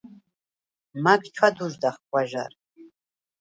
[1.03, 2.53] მა̈გ ჩვა̈დუ̄ჟდახ ღვაჟა̈რ.